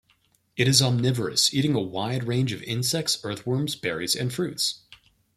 [0.57, 4.79] It is omnivorous, eating a wide range of insects, earthworms, berries, and fruits.